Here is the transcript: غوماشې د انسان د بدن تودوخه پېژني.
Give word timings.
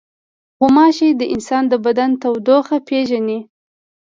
غوماشې 0.59 1.09
د 1.19 1.21
انسان 1.33 1.63
د 1.71 1.73
بدن 1.85 2.09
تودوخه 2.21 2.77
پېژني. 2.87 3.39